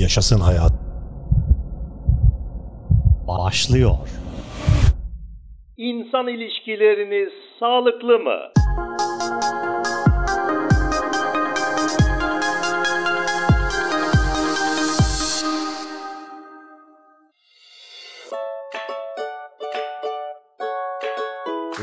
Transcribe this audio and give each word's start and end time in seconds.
Yaşasın 0.00 0.40
hayat. 0.40 0.72
Başlıyor. 3.28 3.96
İnsan 5.76 6.28
ilişkileriniz 6.28 7.32
sağlıklı 7.60 8.18
mı? 8.18 8.38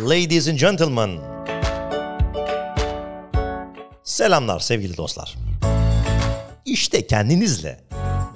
Ladies 0.10 0.48
and 0.48 0.60
gentlemen. 0.60 1.20
Selamlar 4.04 4.60
sevgili 4.60 4.98
dostlar. 4.98 5.36
İşte 6.66 7.08
kendinizle 7.08 7.88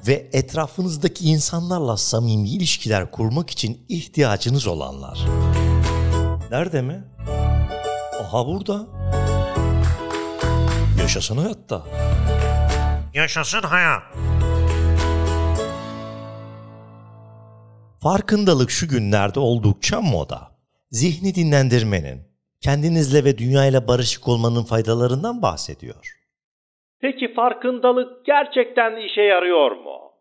ve 0.08 0.30
etrafınızdaki 0.34 1.26
insanlarla 1.26 1.98
samimi 1.98 2.50
ilişkiler 2.50 3.12
kurmak 3.12 3.50
için 3.50 3.86
ihtiyacınız 3.90 4.68
olanlar. 4.68 5.20
Nerede 6.52 6.82
mi? 6.82 7.04
Aha 8.22 8.48
burada. 8.48 8.88
Yaşasın 11.00 11.38
hayatta. 11.38 11.86
Yaşasın 13.14 13.62
hayat. 13.62 14.04
Farkındalık 18.00 18.72
şu 18.72 18.88
günlerde 18.88 19.40
oldukça 19.40 20.02
moda. 20.02 20.52
Zihni 20.92 21.36
dinlendirmenin, 21.36 22.22
kendinizle 22.62 23.24
ve 23.24 23.38
dünyayla 23.38 23.88
barışık 23.88 24.28
olmanın 24.28 24.64
faydalarından 24.64 25.42
bahsediyor. 25.42 26.21
Peki 27.02 27.34
farkındalık 27.34 28.26
gerçekten 28.26 28.96
işe 28.96 29.22
yarıyor 29.22 29.72
mu? 29.72 30.12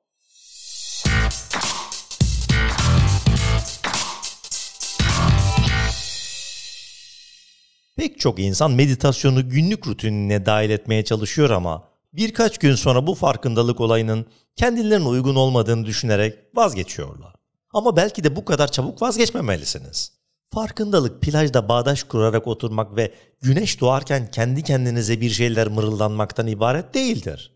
Pek 7.96 8.18
çok 8.18 8.38
insan 8.38 8.70
meditasyonu 8.70 9.48
günlük 9.48 9.86
rutinine 9.86 10.46
dahil 10.46 10.70
etmeye 10.70 11.04
çalışıyor 11.04 11.50
ama 11.50 11.88
birkaç 12.12 12.58
gün 12.58 12.74
sonra 12.74 13.06
bu 13.06 13.14
farkındalık 13.14 13.80
olayının 13.80 14.26
kendilerine 14.56 15.08
uygun 15.08 15.34
olmadığını 15.36 15.86
düşünerek 15.86 16.34
vazgeçiyorlar. 16.54 17.34
Ama 17.72 17.96
belki 17.96 18.24
de 18.24 18.36
bu 18.36 18.44
kadar 18.44 18.72
çabuk 18.72 19.02
vazgeçmemelisiniz. 19.02 20.19
Farkındalık 20.54 21.22
plajda 21.22 21.68
bağdaş 21.68 22.02
kurarak 22.02 22.46
oturmak 22.46 22.96
ve 22.96 23.14
güneş 23.40 23.80
doğarken 23.80 24.30
kendi 24.30 24.62
kendinize 24.62 25.20
bir 25.20 25.30
şeyler 25.30 25.68
mırıldanmaktan 25.68 26.46
ibaret 26.46 26.94
değildir. 26.94 27.52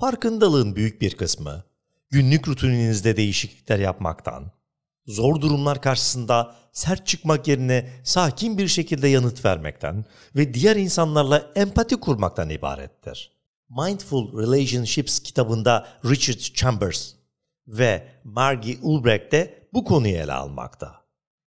Farkındalığın 0.00 0.76
büyük 0.76 1.00
bir 1.00 1.16
kısmı 1.16 1.64
günlük 2.10 2.48
rutininizde 2.48 3.16
değişiklikler 3.16 3.78
yapmaktan, 3.78 4.52
zor 5.06 5.40
durumlar 5.40 5.82
karşısında 5.82 6.54
sert 6.72 7.06
çıkmak 7.06 7.48
yerine 7.48 7.90
sakin 8.04 8.58
bir 8.58 8.68
şekilde 8.68 9.08
yanıt 9.08 9.44
vermekten 9.44 10.04
ve 10.36 10.54
diğer 10.54 10.76
insanlarla 10.76 11.52
empati 11.56 11.96
kurmaktan 11.96 12.50
ibarettir. 12.50 13.32
Mindful 13.68 14.38
Relationships 14.38 15.20
kitabında 15.20 15.88
Richard 16.04 16.38
Chambers 16.38 17.12
ve 17.68 18.08
Margie 18.24 18.78
Ulbrecht 18.82 19.32
de 19.32 19.68
bu 19.72 19.84
konuyu 19.84 20.14
ele 20.14 20.32
almakta. 20.32 21.05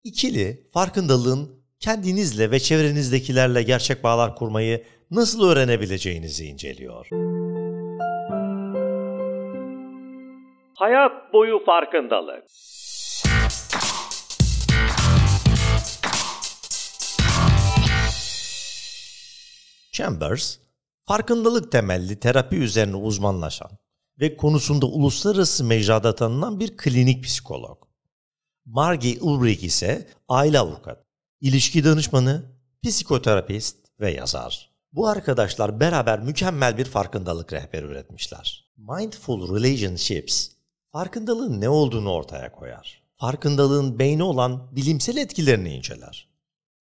İkili 0.03 0.69
farkındalığın 0.73 1.63
kendinizle 1.79 2.51
ve 2.51 2.59
çevrenizdekilerle 2.59 3.63
gerçek 3.63 4.03
bağlar 4.03 4.35
kurmayı 4.35 4.85
nasıl 5.11 5.49
öğrenebileceğinizi 5.49 6.45
inceliyor. 6.45 7.07
Hayat 10.75 11.33
boyu 11.33 11.65
farkındalık. 11.65 12.43
Chambers, 19.91 20.57
farkındalık 21.05 21.71
temelli 21.71 22.19
terapi 22.19 22.55
üzerine 22.55 22.95
uzmanlaşan 22.95 23.71
ve 24.19 24.37
konusunda 24.37 24.85
uluslararası 24.85 25.63
mecrada 25.63 26.15
tanınan 26.15 26.59
bir 26.59 26.77
klinik 26.77 27.23
psikolog. 27.23 27.88
Margie 28.65 29.19
Ulrich 29.21 29.63
ise 29.63 30.07
aile 30.29 30.59
avukat, 30.59 31.05
ilişki 31.41 31.83
danışmanı, 31.83 32.43
psikoterapist 32.83 33.77
ve 33.99 34.11
yazar. 34.11 34.69
Bu 34.93 35.07
arkadaşlar 35.07 35.79
beraber 35.79 36.19
mükemmel 36.19 36.77
bir 36.77 36.85
farkındalık 36.85 37.53
rehberi 37.53 37.85
üretmişler. 37.85 38.71
Mindful 38.77 39.55
Relationships, 39.55 40.49
farkındalığın 40.91 41.61
ne 41.61 41.69
olduğunu 41.69 42.11
ortaya 42.11 42.51
koyar. 42.51 43.03
Farkındalığın 43.17 43.99
beyni 43.99 44.23
olan 44.23 44.75
bilimsel 44.75 45.17
etkilerini 45.17 45.73
inceler. 45.73 46.29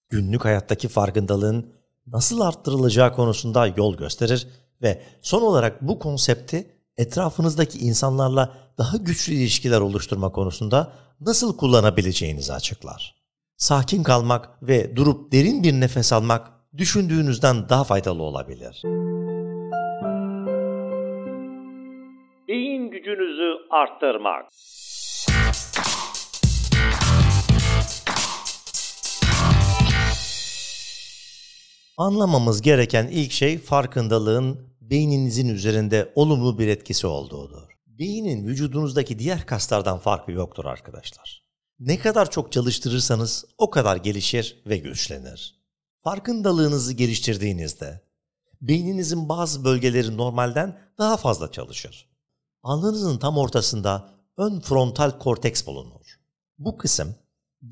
Günlük 0.09 0.45
hayattaki 0.45 0.89
farkındalığın 0.89 1.73
nasıl 2.07 2.41
arttırılacağı 2.41 3.15
konusunda 3.15 3.67
yol 3.67 3.97
gösterir 3.97 4.49
ve 4.83 5.03
son 5.23 5.43
olarak 5.43 5.83
bu 5.83 5.99
konsepti 5.99 6.78
etrafınızdaki 6.99 7.79
insanlarla 7.79 8.55
daha 8.79 8.97
güçlü 8.97 9.33
ilişkiler 9.33 9.81
oluşturma 9.81 10.33
konusunda 10.33 10.93
nasıl 11.21 11.57
kullanabileceğinizi 11.57 12.53
açıklar. 12.53 13.15
Sakin 13.57 14.03
kalmak 14.03 14.63
ve 14.63 14.97
durup 14.97 15.33
derin 15.33 15.63
bir 15.63 15.73
nefes 15.73 16.13
almak 16.13 16.51
düşündüğünüzden 16.77 17.69
daha 17.69 17.85
faydalı 17.85 18.23
olabilir. 18.23 18.83
Beyin 22.49 22.91
gücünüzü 22.91 23.55
arttırmak. 23.71 24.49
Anlamamız 31.97 32.63
gereken 32.63 33.07
ilk 33.07 33.33
şey 33.33 33.59
farkındalığın 33.59 34.68
beyninizin 34.91 35.49
üzerinde 35.49 36.13
olumlu 36.15 36.59
bir 36.59 36.69
etkisi 36.69 37.07
olduğudur. 37.07 37.69
Beynin 37.87 38.47
vücudunuzdaki 38.47 39.19
diğer 39.19 39.47
kaslardan 39.47 39.99
farkı 39.99 40.33
yoktur 40.33 40.65
arkadaşlar. 40.65 41.49
Ne 41.81 41.99
kadar 41.99 42.31
çok 42.31 42.53
çalıştırırsanız 42.53 43.45
o 43.59 43.71
kadar 43.71 43.97
gelişir 43.97 44.63
ve 44.67 44.77
güçlenir. 44.77 45.59
Farkındalığınızı 46.01 46.93
geliştirdiğinizde 46.93 48.01
beyninizin 48.61 49.29
bazı 49.29 49.65
bölgeleri 49.65 50.17
normalden 50.17 50.79
daha 50.99 51.17
fazla 51.17 51.53
çalışır. 51.53 52.09
Alnınızın 52.63 53.19
tam 53.19 53.39
ortasında 53.39 54.11
ön 54.37 54.61
frontal 54.61 55.19
korteks 55.19 55.67
bulunur. 55.67 56.21
Bu 56.59 56.79
kısım 56.79 57.15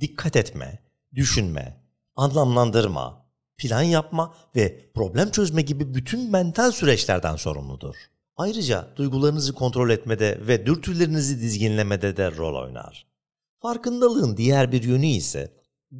dikkat 0.00 0.36
etme, 0.36 0.82
düşünme, 1.14 1.84
anlamlandırma, 2.16 3.25
plan 3.58 3.82
yapma 3.82 4.34
ve 4.56 4.90
problem 4.94 5.30
çözme 5.30 5.62
gibi 5.62 5.94
bütün 5.94 6.30
mental 6.30 6.70
süreçlerden 6.70 7.36
sorumludur. 7.36 7.96
Ayrıca 8.36 8.88
duygularınızı 8.96 9.52
kontrol 9.52 9.90
etmede 9.90 10.38
ve 10.46 10.66
dürtülerinizi 10.66 11.40
dizginlemede 11.40 12.16
de 12.16 12.36
rol 12.36 12.62
oynar. 12.62 13.06
Farkındalığın 13.58 14.36
diğer 14.36 14.72
bir 14.72 14.82
yönü 14.82 15.06
ise 15.06 15.52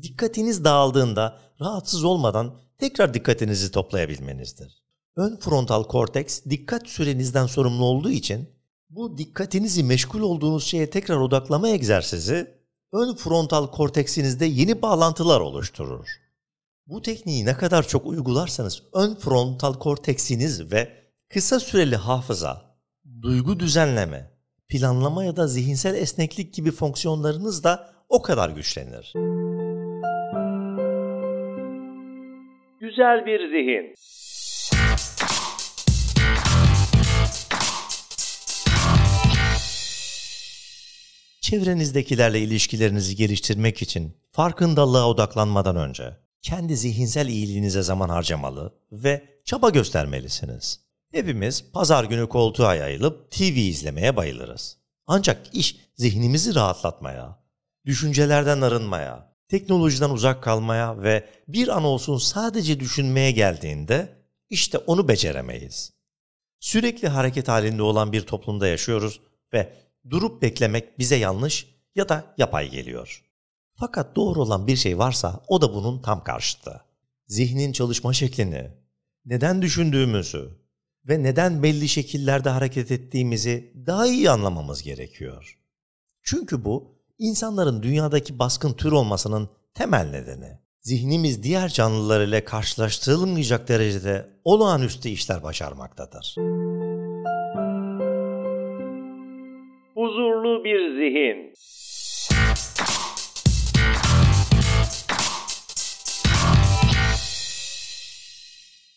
dikkatiniz 0.02 0.64
dağıldığında 0.64 1.38
rahatsız 1.60 2.04
olmadan 2.04 2.60
tekrar 2.78 3.14
dikkatinizi 3.14 3.70
toplayabilmenizdir. 3.70 4.82
Ön 5.16 5.36
frontal 5.36 5.84
korteks 5.84 6.44
dikkat 6.50 6.88
sürenizden 6.88 7.46
sorumlu 7.46 7.84
olduğu 7.84 8.10
için 8.10 8.48
bu 8.90 9.18
dikkatinizi 9.18 9.84
meşgul 9.84 10.20
olduğunuz 10.20 10.64
şeye 10.64 10.90
tekrar 10.90 11.16
odaklama 11.16 11.68
egzersizi 11.68 12.54
ön 12.92 13.14
frontal 13.14 13.66
korteksinizde 13.70 14.46
yeni 14.46 14.82
bağlantılar 14.82 15.40
oluşturur. 15.40 16.25
Bu 16.88 17.02
tekniği 17.02 17.44
ne 17.44 17.54
kadar 17.54 17.88
çok 17.88 18.06
uygularsanız 18.06 18.82
ön 18.94 19.14
frontal 19.14 19.74
korteksiniz 19.74 20.72
ve 20.72 20.88
kısa 21.28 21.60
süreli 21.60 21.96
hafıza, 21.96 22.76
duygu 23.22 23.60
düzenleme, 23.60 24.30
planlama 24.68 25.24
ya 25.24 25.36
da 25.36 25.46
zihinsel 25.46 25.94
esneklik 25.94 26.54
gibi 26.54 26.70
fonksiyonlarınız 26.70 27.64
da 27.64 27.90
o 28.08 28.22
kadar 28.22 28.50
güçlenir. 28.50 29.12
Güzel 32.80 33.26
bir 33.26 33.40
zihin. 33.48 33.94
Çevrenizdekilerle 41.40 42.40
ilişkilerinizi 42.40 43.16
geliştirmek 43.16 43.82
için 43.82 44.16
farkındalığa 44.32 45.08
odaklanmadan 45.08 45.76
önce 45.76 46.25
kendi 46.46 46.76
zihinsel 46.76 47.28
iyiliğinize 47.28 47.82
zaman 47.82 48.08
harcamalı 48.08 48.74
ve 48.92 49.40
çaba 49.44 49.70
göstermelisiniz. 49.70 50.80
Hepimiz 51.12 51.64
pazar 51.72 52.04
günü 52.04 52.28
koltuğa 52.28 52.74
yayılıp 52.74 53.30
TV 53.30 53.56
izlemeye 53.56 54.16
bayılırız. 54.16 54.78
Ancak 55.06 55.54
iş 55.54 55.76
zihnimizi 55.94 56.54
rahatlatmaya, 56.54 57.38
düşüncelerden 57.86 58.60
arınmaya, 58.60 59.32
teknolojiden 59.48 60.10
uzak 60.10 60.42
kalmaya 60.42 61.02
ve 61.02 61.28
bir 61.48 61.68
an 61.68 61.84
olsun 61.84 62.18
sadece 62.18 62.80
düşünmeye 62.80 63.30
geldiğinde 63.30 64.08
işte 64.50 64.78
onu 64.78 65.08
beceremeyiz. 65.08 65.92
Sürekli 66.60 67.08
hareket 67.08 67.48
halinde 67.48 67.82
olan 67.82 68.12
bir 68.12 68.20
toplumda 68.20 68.68
yaşıyoruz 68.68 69.20
ve 69.52 69.72
durup 70.10 70.42
beklemek 70.42 70.98
bize 70.98 71.16
yanlış 71.16 71.66
ya 71.94 72.08
da 72.08 72.34
yapay 72.38 72.70
geliyor. 72.70 73.25
Fakat 73.78 74.16
doğru 74.16 74.42
olan 74.42 74.66
bir 74.66 74.76
şey 74.76 74.98
varsa 74.98 75.40
o 75.48 75.62
da 75.62 75.74
bunun 75.74 76.02
tam 76.02 76.24
karşıtı. 76.24 76.82
Zihnin 77.26 77.72
çalışma 77.72 78.12
şeklini, 78.12 78.70
neden 79.24 79.62
düşündüğümüzü 79.62 80.50
ve 81.08 81.22
neden 81.22 81.62
belli 81.62 81.88
şekillerde 81.88 82.48
hareket 82.48 82.90
ettiğimizi 82.90 83.72
daha 83.86 84.06
iyi 84.06 84.30
anlamamız 84.30 84.82
gerekiyor. 84.82 85.58
Çünkü 86.22 86.64
bu 86.64 86.96
insanların 87.18 87.82
dünyadaki 87.82 88.38
baskın 88.38 88.72
tür 88.72 88.92
olmasının 88.92 89.48
temel 89.74 90.10
nedeni. 90.10 90.58
Zihnimiz 90.80 91.42
diğer 91.42 91.68
canlılar 91.68 92.20
ile 92.20 92.44
karşılaştırılmayacak 92.44 93.68
derecede 93.68 94.30
olağanüstü 94.44 95.08
işler 95.08 95.42
başarmaktadır. 95.42 96.34
Huzurlu 99.94 100.64
bir 100.64 100.96
zihin. 100.96 101.52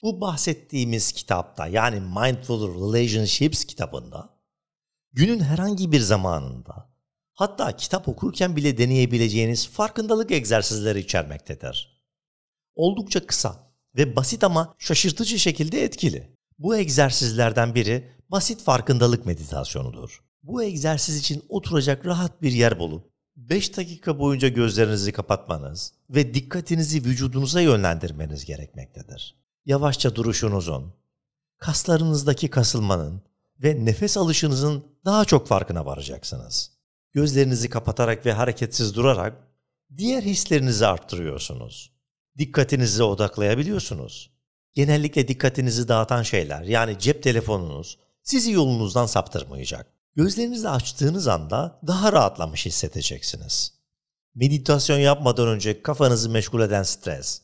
Bu 0.03 0.21
bahsettiğimiz 0.21 1.11
kitapta 1.11 1.67
yani 1.67 1.99
Mindful 1.99 2.75
Relationships 2.75 3.65
kitabında 3.65 4.29
günün 5.13 5.39
herhangi 5.39 5.91
bir 5.91 5.99
zamanında 5.99 6.89
hatta 7.33 7.77
kitap 7.77 8.07
okurken 8.07 8.55
bile 8.55 8.77
deneyebileceğiniz 8.77 9.67
farkındalık 9.67 10.31
egzersizleri 10.31 10.99
içermektedir. 10.99 12.03
Oldukça 12.75 13.25
kısa 13.25 13.73
ve 13.95 14.15
basit 14.15 14.43
ama 14.43 14.75
şaşırtıcı 14.77 15.39
şekilde 15.39 15.83
etkili. 15.83 16.35
Bu 16.59 16.77
egzersizlerden 16.77 17.75
biri 17.75 18.11
basit 18.29 18.61
farkındalık 18.63 19.25
meditasyonudur. 19.25 20.23
Bu 20.43 20.63
egzersiz 20.63 21.17
için 21.17 21.43
oturacak 21.49 22.05
rahat 22.05 22.41
bir 22.41 22.51
yer 22.51 22.79
bulup 22.79 23.11
5 23.35 23.77
dakika 23.77 24.19
boyunca 24.19 24.47
gözlerinizi 24.47 25.11
kapatmanız 25.11 25.93
ve 26.09 26.33
dikkatinizi 26.33 27.05
vücudunuza 27.05 27.61
yönlendirmeniz 27.61 28.45
gerekmektedir. 28.45 29.35
Yavaşça 29.65 30.15
duruşunuzun, 30.15 30.93
kaslarınızdaki 31.57 32.49
kasılmanın 32.49 33.21
ve 33.63 33.85
nefes 33.85 34.17
alışınızın 34.17 34.83
daha 35.05 35.25
çok 35.25 35.47
farkına 35.47 35.85
varacaksınız. 35.85 36.71
Gözlerinizi 37.13 37.69
kapatarak 37.69 38.25
ve 38.25 38.33
hareketsiz 38.33 38.95
durarak 38.95 39.33
diğer 39.97 40.23
hislerinizi 40.23 40.87
arttırıyorsunuz. 40.87 41.91
Dikkatinizi 42.37 43.03
odaklayabiliyorsunuz. 43.03 44.31
Genellikle 44.73 45.27
dikkatinizi 45.27 45.87
dağıtan 45.87 46.23
şeyler 46.23 46.61
yani 46.63 46.99
cep 46.99 47.23
telefonunuz 47.23 47.99
sizi 48.23 48.51
yolunuzdan 48.51 49.05
saptırmayacak. 49.05 49.93
Gözlerinizi 50.15 50.69
açtığınız 50.69 51.27
anda 51.27 51.79
daha 51.87 52.13
rahatlamış 52.13 52.65
hissedeceksiniz. 52.65 53.73
Meditasyon 54.35 54.97
yapmadan 54.97 55.47
önce 55.47 55.81
kafanızı 55.81 56.29
meşgul 56.29 56.61
eden 56.61 56.83
stres 56.83 57.41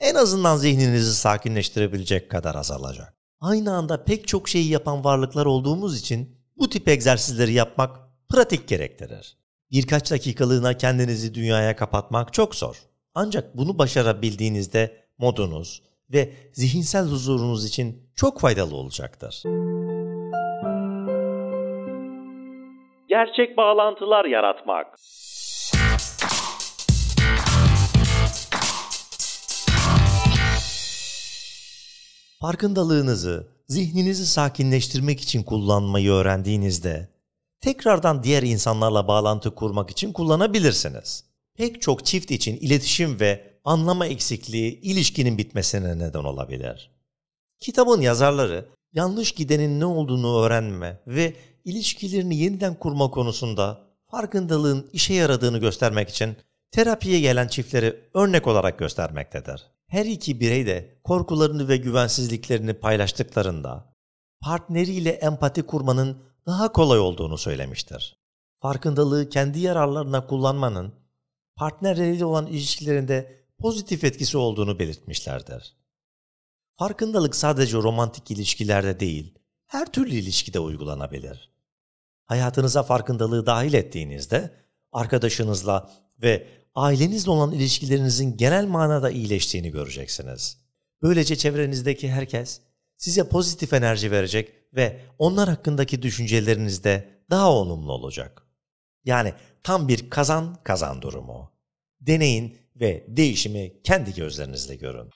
en 0.00 0.14
azından 0.14 0.56
zihninizi 0.56 1.14
sakinleştirebilecek 1.14 2.30
kadar 2.30 2.54
azalacak. 2.54 3.14
Aynı 3.40 3.72
anda 3.74 4.04
pek 4.04 4.28
çok 4.28 4.48
şeyi 4.48 4.70
yapan 4.70 5.04
varlıklar 5.04 5.46
olduğumuz 5.46 6.00
için 6.00 6.36
bu 6.56 6.68
tip 6.68 6.88
egzersizleri 6.88 7.52
yapmak 7.52 7.96
pratik 8.28 8.68
gerektirir. 8.68 9.36
Birkaç 9.70 10.10
dakikalığına 10.10 10.76
kendinizi 10.76 11.34
dünyaya 11.34 11.76
kapatmak 11.76 12.32
çok 12.32 12.54
zor. 12.54 12.76
Ancak 13.14 13.56
bunu 13.56 13.78
başarabildiğinizde 13.78 15.04
modunuz 15.18 15.82
ve 16.12 16.32
zihinsel 16.52 17.04
huzurunuz 17.04 17.64
için 17.64 18.10
çok 18.14 18.40
faydalı 18.40 18.76
olacaktır. 18.76 19.42
Gerçek 23.08 23.56
bağlantılar 23.56 24.24
yaratmak. 24.24 24.86
Farkındalığınızı, 32.40 33.46
zihninizi 33.68 34.26
sakinleştirmek 34.26 35.20
için 35.20 35.42
kullanmayı 35.42 36.10
öğrendiğinizde 36.10 37.08
tekrardan 37.60 38.22
diğer 38.22 38.42
insanlarla 38.42 39.08
bağlantı 39.08 39.54
kurmak 39.54 39.90
için 39.90 40.12
kullanabilirsiniz. 40.12 41.24
Pek 41.54 41.82
çok 41.82 42.06
çift 42.06 42.30
için 42.30 42.56
iletişim 42.56 43.20
ve 43.20 43.58
anlama 43.64 44.06
eksikliği 44.06 44.80
ilişkinin 44.80 45.38
bitmesine 45.38 45.98
neden 45.98 46.24
olabilir. 46.24 46.90
Kitabın 47.60 48.00
yazarları 48.00 48.68
yanlış 48.92 49.32
gidenin 49.32 49.80
ne 49.80 49.84
olduğunu 49.84 50.40
öğrenme 50.40 51.00
ve 51.06 51.34
ilişkilerini 51.64 52.36
yeniden 52.36 52.74
kurma 52.74 53.10
konusunda 53.10 53.80
farkındalığın 54.10 54.90
işe 54.92 55.14
yaradığını 55.14 55.58
göstermek 55.58 56.08
için 56.08 56.36
terapiye 56.70 57.20
gelen 57.20 57.48
çiftleri 57.48 58.00
örnek 58.14 58.46
olarak 58.46 58.78
göstermektedir. 58.78 59.75
Her 59.86 60.06
iki 60.06 60.40
birey 60.40 60.66
de 60.66 61.00
korkularını 61.04 61.68
ve 61.68 61.76
güvensizliklerini 61.76 62.74
paylaştıklarında 62.74 63.94
partneriyle 64.40 65.10
empati 65.10 65.62
kurmanın 65.62 66.22
daha 66.46 66.72
kolay 66.72 66.98
olduğunu 66.98 67.38
söylemiştir. 67.38 68.16
Farkındalığı 68.58 69.28
kendi 69.28 69.60
yararlarına 69.60 70.26
kullanmanın 70.26 70.94
partnerleriyle 71.56 72.24
olan 72.24 72.46
ilişkilerinde 72.46 73.46
pozitif 73.58 74.04
etkisi 74.04 74.38
olduğunu 74.38 74.78
belirtmişlerdir. 74.78 75.76
Farkındalık 76.74 77.36
sadece 77.36 77.76
romantik 77.76 78.30
ilişkilerde 78.30 79.00
değil, 79.00 79.38
her 79.66 79.92
türlü 79.92 80.14
ilişkide 80.14 80.60
uygulanabilir. 80.60 81.50
Hayatınıza 82.24 82.82
farkındalığı 82.82 83.46
dahil 83.46 83.74
ettiğinizde 83.74 84.54
arkadaşınızla 84.92 85.90
ve 86.22 86.48
ailenizle 86.76 87.30
olan 87.30 87.52
ilişkilerinizin 87.52 88.36
genel 88.36 88.66
manada 88.66 89.10
iyileştiğini 89.10 89.70
göreceksiniz. 89.70 90.58
Böylece 91.02 91.36
çevrenizdeki 91.36 92.10
herkes 92.10 92.60
size 92.96 93.28
pozitif 93.28 93.72
enerji 93.72 94.10
verecek 94.10 94.52
ve 94.74 95.00
onlar 95.18 95.48
hakkındaki 95.48 96.02
düşünceleriniz 96.02 96.84
de 96.84 97.08
daha 97.30 97.52
olumlu 97.52 97.92
olacak. 97.92 98.42
Yani 99.04 99.34
tam 99.62 99.88
bir 99.88 100.10
kazan 100.10 100.58
kazan 100.64 101.02
durumu. 101.02 101.52
Deneyin 102.00 102.58
ve 102.76 103.04
değişimi 103.08 103.82
kendi 103.82 104.14
gözlerinizle 104.14 104.76
görün. 104.76 105.10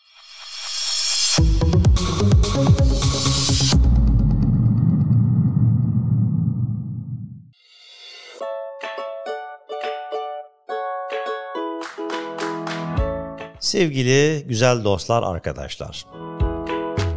Sevgili 13.61 14.45
güzel 14.49 14.85
dostlar, 14.85 15.23
arkadaşlar. 15.23 16.07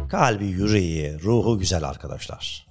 Kalbi, 0.08 0.44
yüreği, 0.44 1.22
ruhu 1.22 1.58
güzel 1.58 1.84
arkadaşlar. 1.84 2.66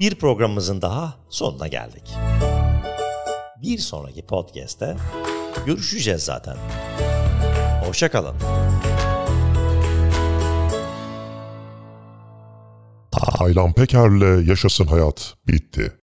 Bir 0.00 0.14
programımızın 0.14 0.82
daha 0.82 1.14
sonuna 1.28 1.66
geldik. 1.66 2.14
Bir 3.62 3.78
sonraki 3.78 4.22
podcast'te 4.22 4.96
görüşeceğiz 5.66 6.22
zaten. 6.22 6.56
Hoşçakalın. 7.86 8.34
Taylan 13.10 13.72
Peker'le 13.72 14.48
Yaşasın 14.48 14.86
Hayat 14.86 15.34
bitti. 15.48 15.92